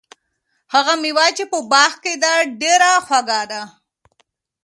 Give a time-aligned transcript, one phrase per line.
[0.73, 3.61] هغه مېوه چې په باغ کې ده، ډېره خوږه ده.